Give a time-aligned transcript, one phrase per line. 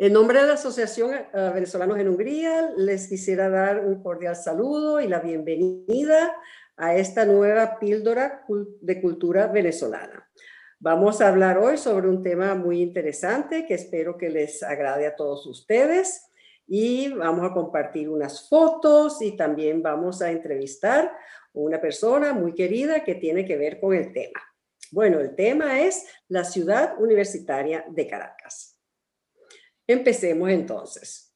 [0.00, 5.00] En nombre de la Asociación eh, Venezolanos en Hungría, les quisiera dar un cordial saludo
[5.00, 6.36] y la bienvenida
[6.76, 8.44] a esta nueva píldora
[8.80, 10.30] de cultura venezolana.
[10.78, 15.16] Vamos a hablar hoy sobre un tema muy interesante que espero que les agrade a
[15.16, 16.30] todos ustedes
[16.68, 21.12] y vamos a compartir unas fotos y también vamos a entrevistar a
[21.54, 24.40] una persona muy querida que tiene que ver con el tema.
[24.92, 28.67] Bueno, el tema es la ciudad universitaria de Caracas.
[29.90, 31.34] Empecemos entonces.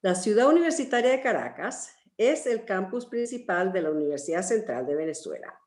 [0.00, 5.60] La ciudad universitaria de Caracas es el campus principal de la Universidad Central de Venezuela.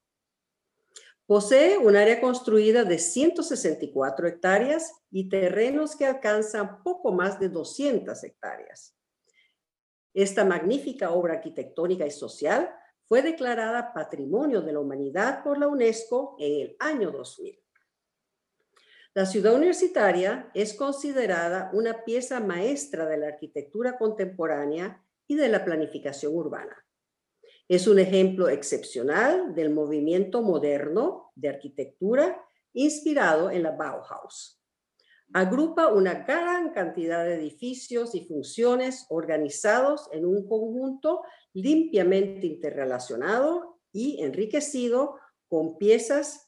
[1.27, 8.23] Posee un área construida de 164 hectáreas y terrenos que alcanzan poco más de 200
[8.23, 8.97] hectáreas.
[10.15, 16.37] Esta magnífica obra arquitectónica y social fue declarada Patrimonio de la Humanidad por la UNESCO
[16.39, 17.64] en el año 2000.
[19.15, 25.63] La ciudad universitaria es considerada una pieza maestra de la arquitectura contemporánea y de la
[25.63, 26.75] planificación urbana.
[27.69, 34.61] Es un ejemplo excepcional del movimiento moderno de arquitectura inspirado en la Bauhaus.
[35.31, 41.21] Agrupa una gran cantidad de edificios y funciones organizados en un conjunto
[41.53, 45.15] limpiamente interrelacionado y enriquecido
[45.47, 46.44] con piezas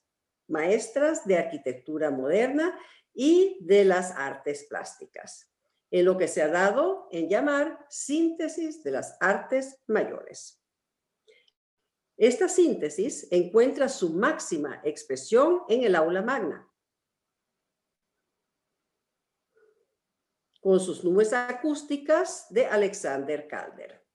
[0.47, 2.77] maestras de arquitectura moderna
[3.13, 5.51] y de las artes plásticas,
[5.91, 10.63] en lo que se ha dado en llamar síntesis de las artes mayores.
[12.15, 16.67] Esta síntesis encuentra su máxima expresión en el aula magna,
[20.59, 24.06] con sus nubes acústicas de Alexander Calder.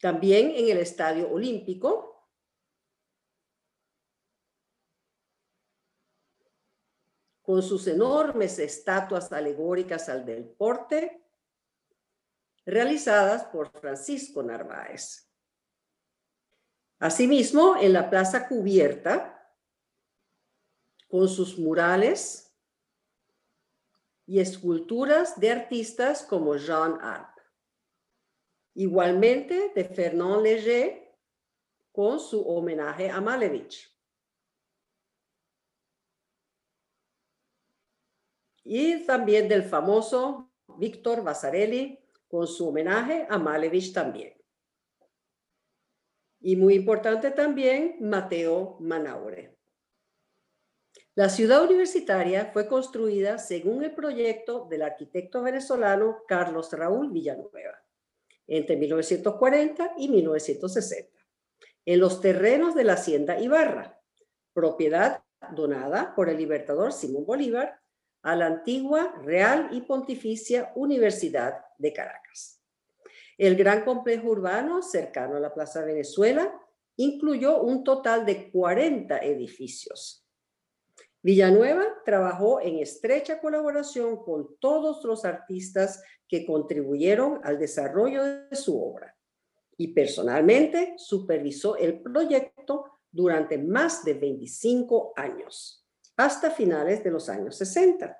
[0.00, 2.26] También en el Estadio Olímpico.
[7.42, 11.24] Con sus enormes estatuas alegóricas al deporte,
[12.66, 15.26] realizadas por Francisco Narváez.
[16.98, 19.34] Asimismo, en la Plaza Cubierta,
[21.08, 22.54] con sus murales
[24.26, 27.37] y esculturas de artistas como Jean Arp.
[28.78, 31.12] Igualmente de Fernand Léger
[31.90, 33.92] con su homenaje a Malevich.
[38.62, 44.40] Y también del famoso Víctor Vasarely con su homenaje a Malevich también.
[46.38, 49.58] Y muy importante también Mateo Manaure.
[51.16, 57.87] La ciudad universitaria fue construida según el proyecto del arquitecto venezolano Carlos Raúl Villanueva
[58.48, 61.10] entre 1940 y 1960,
[61.84, 64.00] en los terrenos de la Hacienda Ibarra,
[64.52, 65.22] propiedad
[65.54, 67.80] donada por el libertador Simón Bolívar
[68.22, 72.60] a la antigua Real y Pontificia Universidad de Caracas.
[73.36, 76.52] El gran complejo urbano cercano a la Plaza Venezuela
[76.96, 80.27] incluyó un total de 40 edificios,
[81.22, 88.80] Villanueva trabajó en estrecha colaboración con todos los artistas que contribuyeron al desarrollo de su
[88.80, 89.16] obra
[89.76, 95.86] y personalmente supervisó el proyecto durante más de 25 años,
[96.16, 98.16] hasta finales de los años 60,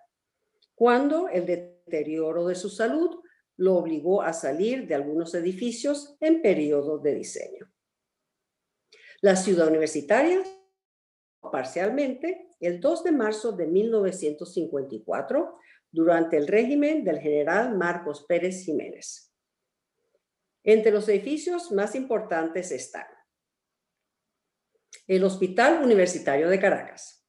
[0.74, 3.20] cuando el deterioro de su salud
[3.56, 7.70] lo obligó a salir de algunos edificios en periodo de diseño.
[9.20, 10.42] La ciudad universitaria
[11.40, 15.58] parcialmente el 2 de marzo de 1954
[15.90, 19.32] durante el régimen del general Marcos Pérez Jiménez.
[20.64, 23.06] Entre los edificios más importantes están
[25.06, 27.26] el Hospital Universitario de Caracas,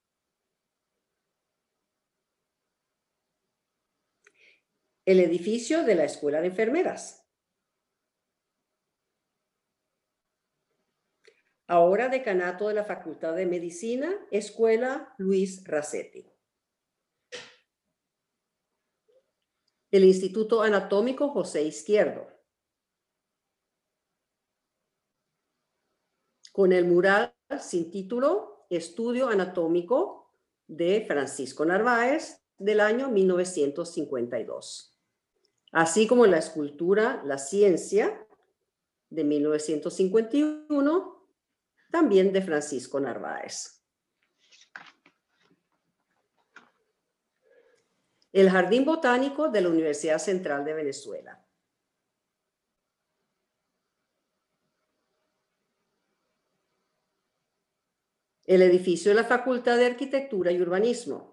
[5.06, 7.19] el edificio de la Escuela de Enfermeras,
[11.70, 16.28] ahora decanato de la Facultad de Medicina, Escuela Luis Racetti.
[19.92, 22.28] El Instituto Anatómico José Izquierdo.
[26.52, 30.34] Con el mural sin título Estudio Anatómico
[30.66, 35.00] de Francisco Narváez del año 1952.
[35.72, 38.28] Así como la escultura La Ciencia
[39.12, 41.19] de 1951
[41.90, 43.84] también de Francisco Narváez.
[48.32, 51.44] El Jardín Botánico de la Universidad Central de Venezuela.
[58.46, 61.29] El edificio de la Facultad de Arquitectura y Urbanismo.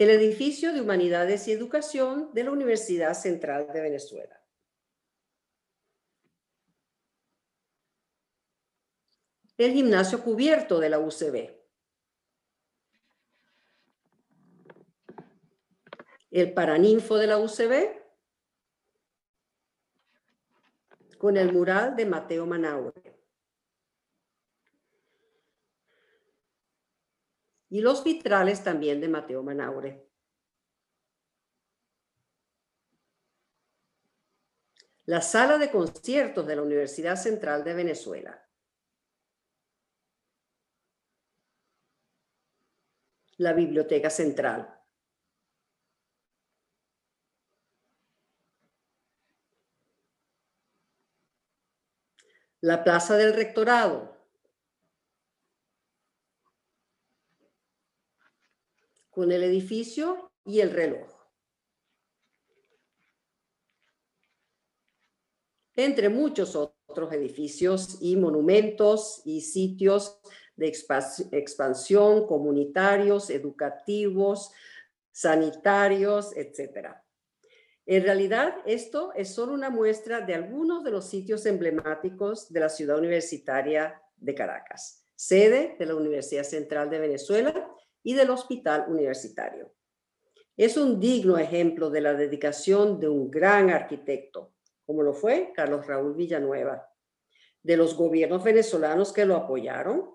[0.00, 4.42] El edificio de Humanidades y Educación de la Universidad Central de Venezuela.
[9.58, 11.54] El gimnasio cubierto de la UCB.
[16.30, 18.00] El Paraninfo de la UCB
[21.18, 23.19] con el mural de Mateo Manaure.
[27.70, 30.06] Y los vitrales también de Mateo Manaure.
[35.06, 38.46] La sala de conciertos de la Universidad Central de Venezuela.
[43.38, 44.80] La Biblioteca Central.
[52.60, 54.19] la plaza del rectorado,
[59.10, 61.08] con el edificio y el reloj.
[65.76, 70.20] Entre muchos otros edificios y monumentos y sitios
[70.56, 70.66] de
[71.32, 74.52] expansión comunitarios, educativos,
[75.10, 77.04] sanitarios, etcétera.
[77.86, 82.68] En realidad, esto es solo una muestra de algunos de los sitios emblemáticos de la
[82.68, 89.72] ciudad universitaria de Caracas, sede de la Universidad Central de Venezuela y del Hospital Universitario.
[90.56, 94.52] Es un digno ejemplo de la dedicación de un gran arquitecto,
[94.84, 96.86] como lo fue Carlos Raúl Villanueva,
[97.62, 100.14] de los gobiernos venezolanos que lo apoyaron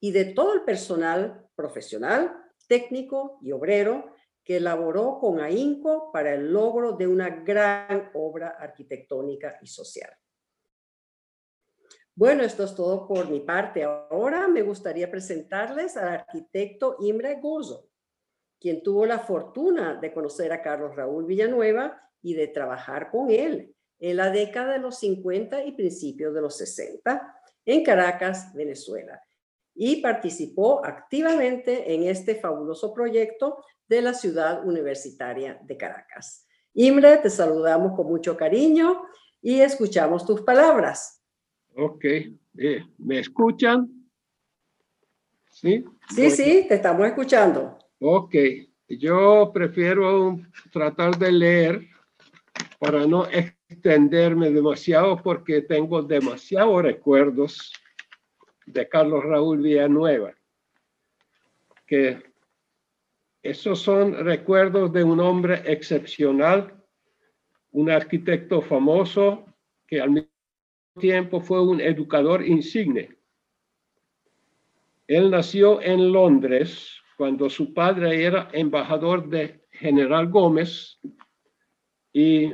[0.00, 2.36] y de todo el personal profesional,
[2.68, 4.14] técnico y obrero
[4.44, 10.10] que elaboró con ahínco para el logro de una gran obra arquitectónica y social.
[12.14, 13.84] Bueno, esto es todo por mi parte.
[13.84, 17.88] Ahora me gustaría presentarles al arquitecto Imre Gozo,
[18.60, 23.74] quien tuvo la fortuna de conocer a Carlos Raúl Villanueva y de trabajar con él
[23.98, 29.22] en la década de los 50 y principios de los 60 en Caracas, Venezuela,
[29.74, 36.46] y participó activamente en este fabuloso proyecto de la ciudad universitaria de Caracas.
[36.74, 39.02] Imre, te saludamos con mucho cariño
[39.40, 41.21] y escuchamos tus palabras.
[41.74, 43.88] Ok, eh, ¿me escuchan?
[45.48, 45.84] Sí,
[46.14, 47.78] sí, sí, te estamos escuchando.
[48.00, 48.34] Ok,
[48.88, 50.38] yo prefiero
[50.70, 51.88] tratar de leer
[52.78, 57.72] para no extenderme demasiado porque tengo demasiados recuerdos
[58.66, 60.34] de Carlos Raúl Villanueva,
[61.86, 62.22] que
[63.42, 66.74] esos son recuerdos de un hombre excepcional,
[67.70, 69.46] un arquitecto famoso
[69.86, 70.31] que al mismo
[70.98, 73.16] tiempo fue un educador insigne.
[75.06, 80.98] Él nació en Londres cuando su padre era embajador de General Gómez
[82.12, 82.52] y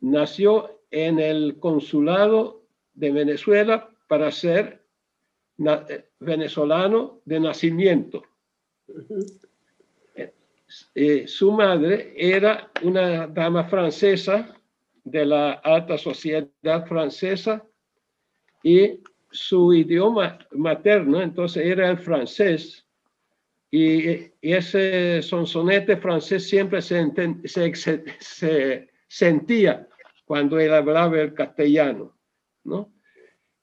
[0.00, 2.64] nació en el consulado
[2.94, 4.84] de Venezuela para ser
[6.20, 8.22] venezolano de nacimiento.
[10.94, 14.54] Eh, su madre era una dama francesa
[15.04, 17.67] de la alta sociedad francesa
[18.62, 19.00] y
[19.30, 22.86] su idioma materno entonces era el francés
[23.70, 27.10] y, ese sonsonete francés siempre se,
[27.44, 29.86] se, sentía
[30.24, 32.16] cuando él hablaba el castellano,
[32.64, 32.92] ¿no?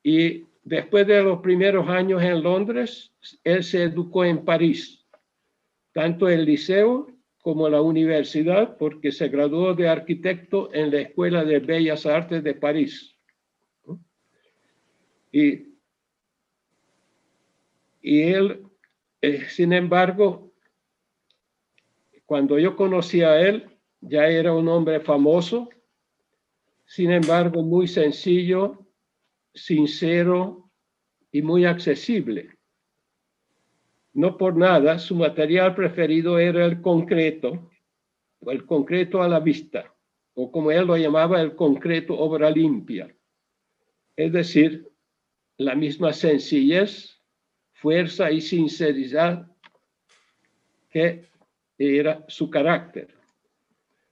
[0.04, 3.12] Y después de los primeros años en Londres,
[3.44, 5.06] él se educó en París
[5.96, 7.08] tanto el liceo
[7.42, 12.54] como la universidad, porque se graduó de arquitecto en la Escuela de Bellas Artes de
[12.54, 13.15] París.
[15.36, 15.76] Y,
[18.02, 18.66] y él,
[19.20, 20.54] eh, sin embargo,
[22.26, 25.68] cuando yo conocí a él, ya era un hombre famoso,
[26.86, 28.88] sin embargo, muy sencillo,
[29.54, 30.72] sincero
[31.34, 32.58] y muy accesible.
[34.14, 37.70] No por nada, su material preferido era el concreto,
[38.40, 39.94] o el concreto a la vista,
[40.34, 43.14] o como él lo llamaba, el concreto obra limpia.
[44.16, 44.95] Es decir,
[45.58, 47.22] la misma sencillez,
[47.74, 49.48] fuerza y sinceridad
[50.90, 51.26] que
[51.78, 53.14] era su carácter.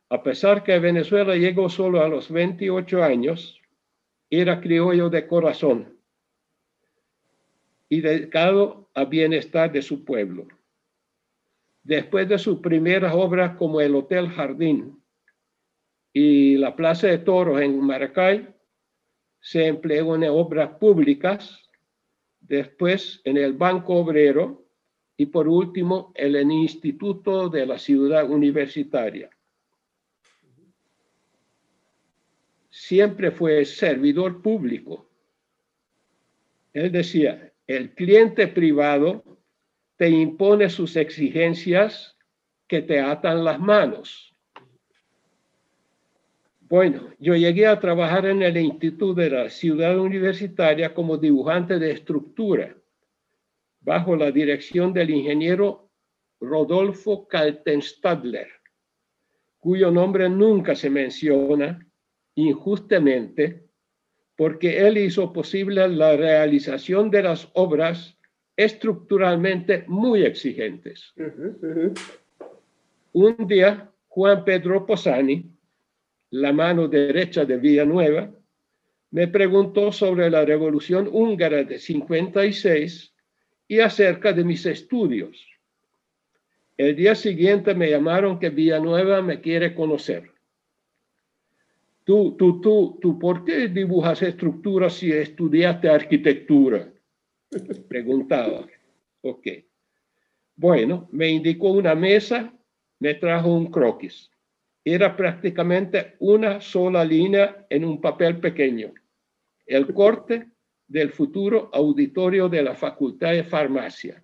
[0.10, 3.62] A pesar que Venezuela llegó solo a los 28 años,
[4.30, 5.98] era criollo de corazón
[7.90, 10.48] y dedicado al bienestar de su pueblo.
[11.84, 15.02] Después de sus primeras obras como el Hotel Jardín
[16.14, 18.54] y la Plaza de Toros en Maracay,
[19.44, 21.70] se empleó en obras públicas,
[22.40, 24.66] después en el Banco Obrero
[25.18, 29.30] y por último el Instituto de la Ciudad Universitaria.
[32.70, 35.10] Siempre fue servidor público.
[36.72, 39.26] Él decía, el cliente privado
[39.98, 42.18] te impone sus exigencias
[42.66, 44.33] que te atan las manos.
[46.74, 51.92] Bueno, yo llegué a trabajar en el Instituto de la Ciudad Universitaria como dibujante de
[51.92, 52.76] estructura,
[53.82, 55.92] bajo la dirección del ingeniero
[56.42, 58.48] Rodolfo Kaltenstadler,
[59.60, 61.78] cuyo nombre nunca se menciona
[62.34, 63.68] injustamente
[64.36, 68.18] porque él hizo posible la realización de las obras
[68.58, 71.14] estructuralmente muy exigentes.
[73.12, 75.53] Un día, Juan Pedro Posani,
[76.34, 78.32] la mano derecha de Villanueva,
[79.12, 83.14] me preguntó sobre la revolución húngara de 56
[83.68, 85.46] y acerca de mis estudios.
[86.76, 90.32] El día siguiente me llamaron que Villanueva me quiere conocer.
[92.04, 96.92] Tú, tú, tú, tú, ¿por qué dibujas estructuras si estudiaste arquitectura?
[97.88, 98.66] Preguntaba.
[99.22, 99.50] Ok.
[100.56, 102.52] Bueno, me indicó una mesa,
[102.98, 104.33] me trajo un croquis.
[104.86, 108.94] Era prácticamente una sola línea en un papel pequeño.
[109.66, 110.52] El corte
[110.88, 114.24] del futuro auditorio de la Facultad de Farmacia.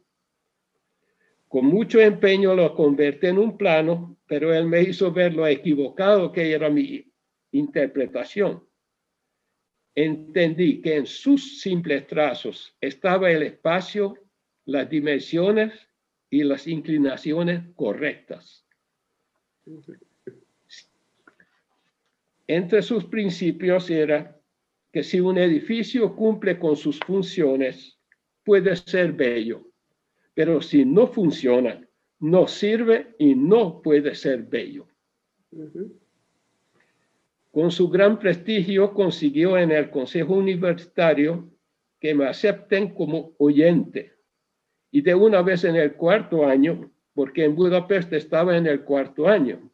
[1.48, 6.32] Con mucho empeño lo convertí en un plano, pero él me hizo ver lo equivocado
[6.32, 7.12] que era mi
[7.52, 8.64] interpretación.
[9.96, 14.16] Entendí que en sus simples trazos estaba el espacio,
[14.66, 15.74] las dimensiones
[16.30, 18.66] y las inclinaciones correctas.
[22.50, 24.36] Entre sus principios era
[24.92, 28.00] que si un edificio cumple con sus funciones,
[28.44, 29.68] puede ser bello,
[30.34, 31.88] pero si no funciona,
[32.20, 34.88] no sirve y no puede ser bello.
[37.52, 41.52] Con su gran prestigio consiguió en el Consejo Universitario
[42.00, 44.14] que me acepten como oyente.
[44.90, 49.28] Y de una vez en el cuarto año, porque en Budapest estaba en el cuarto
[49.28, 49.70] año.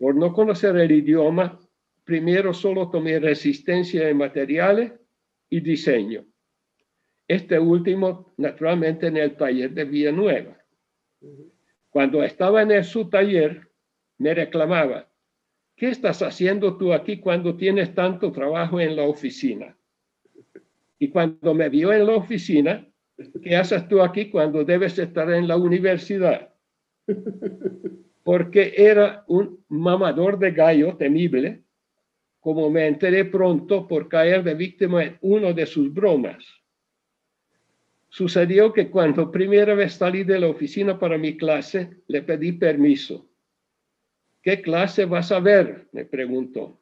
[0.00, 1.60] Por no conocer el idioma,
[2.04, 4.92] primero solo tomé resistencia de materiales
[5.50, 6.24] y diseño.
[7.28, 10.56] Este último, naturalmente, en el taller de Villanueva.
[11.90, 13.68] Cuando estaba en su taller,
[14.16, 15.06] me reclamaba,
[15.76, 19.76] ¿qué estás haciendo tú aquí cuando tienes tanto trabajo en la oficina?
[20.98, 22.88] Y cuando me vio en la oficina,
[23.42, 26.54] ¿qué haces tú aquí cuando debes estar en la universidad?
[28.22, 31.62] Porque era un mamador de gallo temible,
[32.38, 36.44] como me enteré pronto por caer de víctima en uno de sus bromas.
[38.08, 43.30] Sucedió que cuando primera vez salí de la oficina para mi clase, le pedí permiso
[44.42, 45.88] ¿Qué clase vas a ver?
[45.92, 46.80] Me preguntó.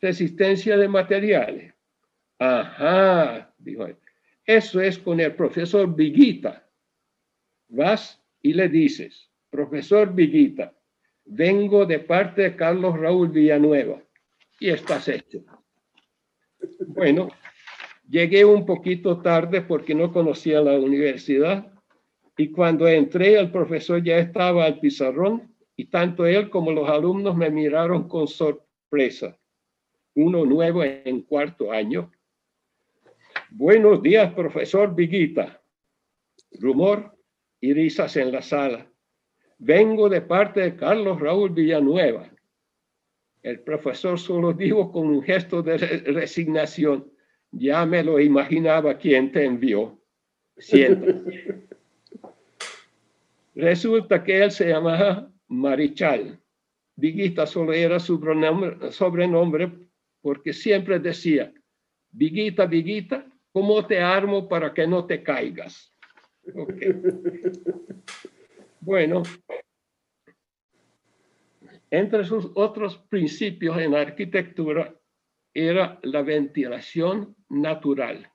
[0.00, 1.74] Resistencia de materiales.
[2.38, 3.96] Ajá, dijo él.
[4.44, 6.68] Eso es con el profesor Viguita.
[7.68, 10.72] Vas y le dices, profesor Viguita,
[11.24, 14.02] vengo de parte de Carlos Raúl Villanueva.
[14.60, 15.44] Y estás hecho.
[16.86, 17.28] Bueno,
[18.08, 21.72] llegué un poquito tarde porque no conocía la universidad
[22.36, 27.36] y cuando entré el profesor ya estaba al pizarrón y tanto él como los alumnos
[27.36, 29.38] me miraron con sorpresa.
[30.14, 32.12] Uno nuevo en cuarto año.
[33.50, 35.62] Buenos días, profesor Viguita.
[36.52, 37.16] Rumor
[37.60, 38.91] y risas en la sala.
[39.64, 42.28] Vengo de parte de Carlos Raúl Villanueva.
[43.44, 47.08] El profesor solo dijo con un gesto de resignación,
[47.52, 49.96] ya me lo imaginaba quién te envió.
[50.58, 51.68] Siéntate.
[53.54, 56.40] Resulta que él se llamaba Marichal.
[56.96, 58.20] Viguita solo era su
[58.90, 59.72] sobrenombre
[60.22, 61.54] porque siempre decía,
[62.10, 65.92] Viguita, Viguita, ¿cómo te armo para que no te caigas?
[68.84, 69.22] Bueno,
[71.88, 74.92] entre sus otros principios en arquitectura
[75.54, 78.28] era la ventilación natural.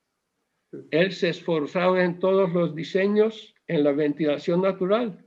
[0.89, 5.25] Él se esforzaba en todos los diseños en la ventilación natural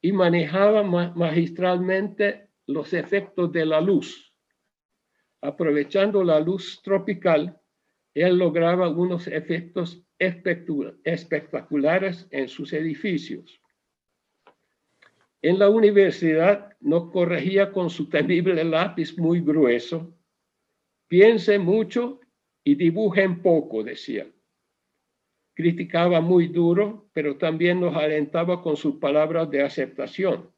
[0.00, 4.34] y manejaba magistralmente los efectos de la luz.
[5.42, 7.60] Aprovechando la luz tropical,
[8.14, 13.60] él lograba unos efectos espectaculares en sus edificios.
[15.46, 20.12] En la universidad nos corregía con su temible lápiz muy grueso.
[21.06, 22.18] Piense mucho
[22.64, 24.26] y dibujen poco, decía.
[25.54, 30.50] criticaba muy duro, pero también nos alentaba con sus palabras de aceptación.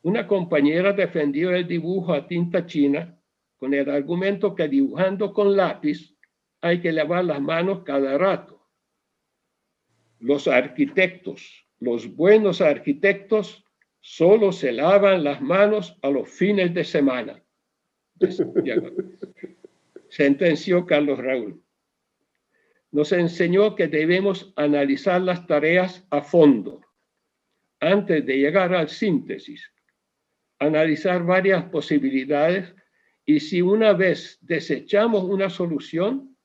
[0.00, 3.20] Una compañera defendió el dibujo a tinta china
[3.58, 6.16] con el argumento que dibujando con lápiz
[6.62, 8.66] hay que lavar las manos cada rato.
[10.18, 13.64] Los arquitectos, los buenos arquitectos,
[14.00, 17.42] solo se lavan las manos a los fines de semana.
[20.08, 21.62] Sentenció Carlos Raúl.
[22.90, 26.80] Nos enseñó que debemos analizar las tareas a fondo
[27.80, 29.74] antes de llegar al síntesis
[30.58, 32.74] analizar varias posibilidades
[33.24, 36.36] y si una vez desechamos una solución,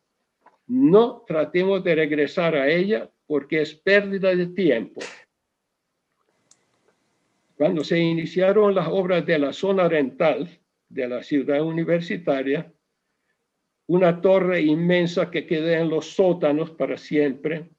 [0.67, 5.01] no tratemos de regresar a ella porque es pérdida de tiempo.
[7.59, 10.49] Cuando se iniciaron las obras de la zona rental
[10.87, 12.73] de la ciudad universitaria,
[13.87, 17.69] una torre inmensa que quedó en los sótanos para siempre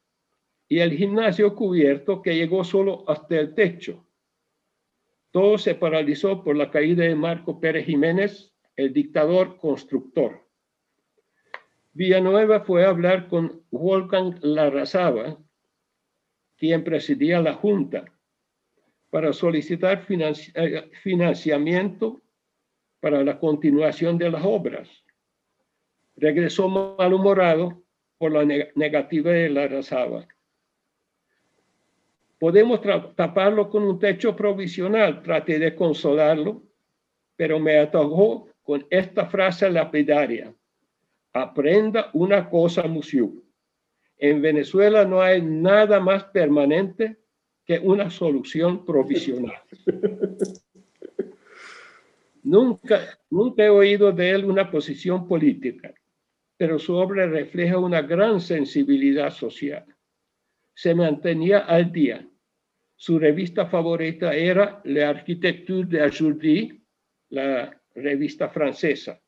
[0.68, 4.06] y el gimnasio cubierto que llegó solo hasta el techo
[5.30, 10.44] todo se paralizó por la caída de Marco Pérez Jiménez, el dictador constructor.
[11.92, 15.38] Villanueva fue a hablar con Wolfgang Larrazaba,
[16.56, 18.04] quien presidía la Junta,
[19.10, 22.20] para solicitar eh, financiamiento
[23.00, 24.88] para la continuación de las obras.
[26.16, 27.82] Regresó malhumorado
[28.18, 30.26] por la negativa de Larrazaba.
[32.38, 32.80] Podemos
[33.16, 35.22] taparlo con un techo provisional.
[35.22, 36.62] Traté de consolarlo,
[37.36, 40.54] pero me atajó con esta frase lapidaria.
[41.32, 43.44] Aprenda una cosa, Musiu.
[44.16, 47.19] En Venezuela no hay nada más permanente
[47.70, 49.62] que una solución provisional.
[52.42, 55.94] nunca, nunca he oído de él una posición política,
[56.56, 59.84] pero su obra refleja una gran sensibilidad social.
[60.74, 62.28] Se mantenía al día
[62.96, 66.82] su revista favorita era L'Architecture d'aujourd'hui,
[67.28, 69.22] la revista francesa.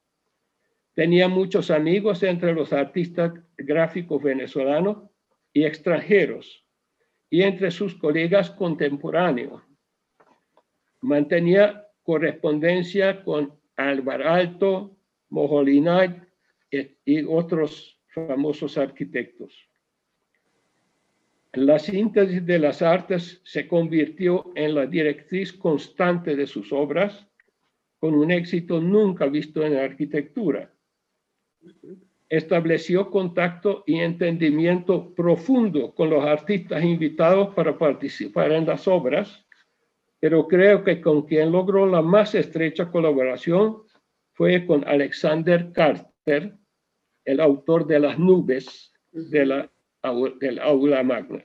[0.94, 5.08] Tenía muchos amigos entre los artistas gráficos venezolanos
[5.52, 6.61] y extranjeros
[7.32, 9.62] y entre sus colegas contemporáneos.
[11.00, 14.98] Mantenía correspondencia con Álvaro Alto,
[15.30, 16.20] Mojolinay
[17.06, 19.66] y otros famosos arquitectos.
[21.54, 27.26] La síntesis de las artes se convirtió en la directriz constante de sus obras,
[27.98, 30.70] con un éxito nunca visto en la arquitectura.
[32.32, 39.44] Estableció contacto y entendimiento profundo con los artistas invitados para participar en las obras,
[40.18, 43.82] pero creo que con quien logró la más estrecha colaboración
[44.32, 46.56] fue con Alexander Carter,
[47.26, 49.70] el autor de Las nubes de la
[50.40, 51.44] del aula magna.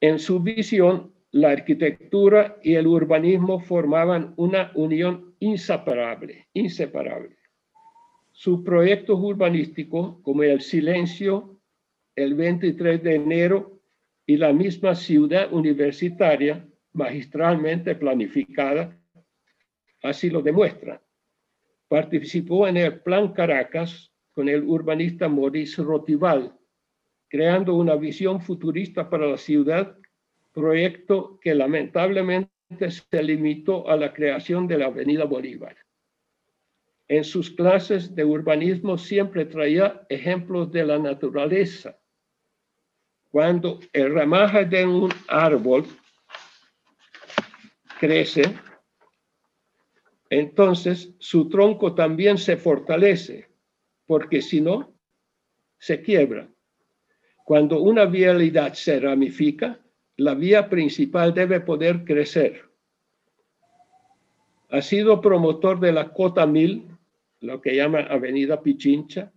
[0.00, 7.39] En su visión, la arquitectura y el urbanismo formaban una unión inseparable, inseparable.
[8.40, 11.60] Sus proyectos urbanísticos, como el Silencio,
[12.16, 13.82] el 23 de enero
[14.24, 18.98] y la misma ciudad universitaria, magistralmente planificada,
[20.02, 21.02] así lo demuestran.
[21.86, 26.56] Participó en el Plan Caracas, con el urbanista Maurice Rotival,
[27.28, 29.98] creando una visión futurista para la ciudad,
[30.54, 32.50] proyecto que lamentablemente
[32.88, 35.76] se limitó a la creación de la Avenida Bolívar.
[37.10, 41.98] En sus clases de urbanismo siempre traía ejemplos de la naturaleza.
[43.32, 45.86] Cuando el ramaje de un árbol
[47.98, 48.42] crece,
[50.28, 53.48] entonces su tronco también se fortalece
[54.06, 54.94] porque si no,
[55.78, 56.48] se quiebra.
[57.44, 59.80] Cuando una vialidad se ramifica,
[60.16, 62.70] la vía principal debe poder crecer.
[64.68, 66.86] Ha sido promotor de la Cota Mil,
[67.40, 69.32] lo que llama Avenida Pichincha,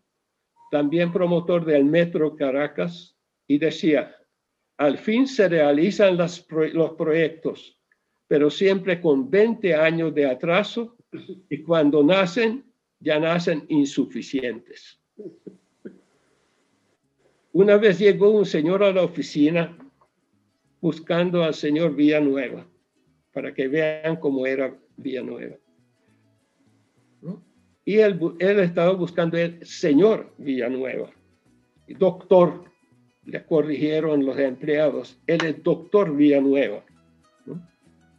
[0.71, 3.15] también promotor del Metro Caracas,
[3.47, 4.15] y decía,
[4.77, 6.45] al fin se realizan los
[6.97, 7.79] proyectos,
[8.27, 10.97] pero siempre con 20 años de atraso,
[11.49, 12.65] y cuando nacen
[12.99, 14.99] ya nacen insuficientes.
[17.51, 19.77] Una vez llegó un señor a la oficina
[20.81, 22.67] buscando al señor Villanueva,
[23.31, 25.57] para que vean cómo era Villanueva.
[27.86, 31.10] Y él, él estaba buscando el señor Villanueva.
[31.88, 32.63] Doctor,
[33.26, 36.84] le corrigieron los empleados, él es doctor Villanueva.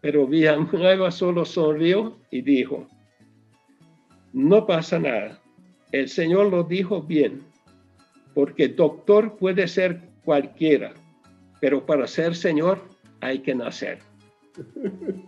[0.00, 2.86] Pero Villanueva solo sonrió y dijo,
[4.34, 5.40] no pasa nada.
[5.92, 7.42] El Señor lo dijo bien.
[8.34, 10.92] porque doctor puede ser cualquiera,
[11.60, 12.82] pero para ser Señor
[13.20, 13.98] hay que nacer.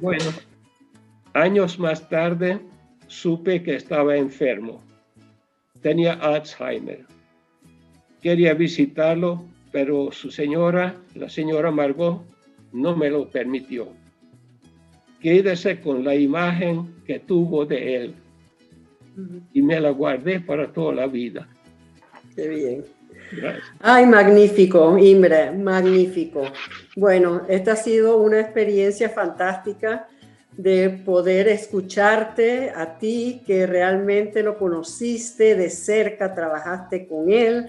[0.00, 0.24] Bueno,
[1.32, 2.60] años más tarde
[3.10, 4.80] supe que estaba enfermo.
[5.82, 7.04] Tenía Alzheimer.
[8.22, 12.22] Quería visitarlo, pero su señora, la señora Margot,
[12.72, 13.88] no me lo permitió.
[15.20, 18.14] Quédese con la imagen que tuvo de él
[19.52, 21.48] y me la guardé para toda la vida.
[22.36, 22.84] Qué bien.
[23.80, 26.44] Ay, magnífico, Imre, magnífico.
[26.96, 30.08] Bueno, esta ha sido una experiencia fantástica
[30.56, 37.68] de poder escucharte a ti, que realmente lo conociste de cerca, trabajaste con él,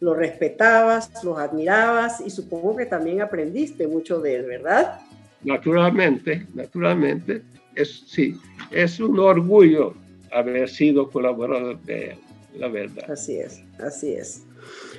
[0.00, 5.00] lo respetabas, lo admirabas y supongo que también aprendiste mucho de él, ¿verdad?
[5.44, 7.42] Naturalmente, naturalmente.
[7.74, 8.38] Es, sí,
[8.70, 9.94] es un orgullo
[10.32, 12.18] haber sido colaborador de él,
[12.56, 13.10] la verdad.
[13.10, 14.44] Así es, así es.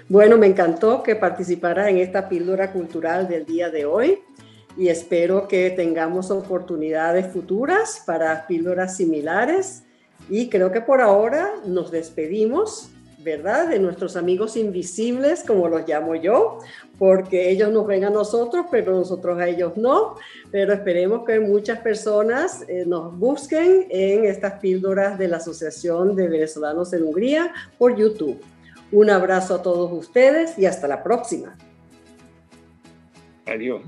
[0.10, 4.20] Bueno, me encantó que participara en esta píldora cultural del día de hoy
[4.78, 9.84] y espero que tengamos oportunidades futuras para píldoras similares.
[10.30, 13.68] Y creo que por ahora nos despedimos, ¿verdad?
[13.68, 16.60] De nuestros amigos invisibles, como los llamo yo,
[16.98, 20.16] porque ellos nos ven a nosotros, pero nosotros a ellos no.
[20.52, 26.28] Pero esperemos que muchas personas eh, nos busquen en estas píldoras de la Asociación de
[26.28, 28.40] Venezolanos en Hungría por YouTube.
[28.92, 31.58] Un abrazo a todos ustedes y hasta la próxima.
[33.46, 33.82] Adiós.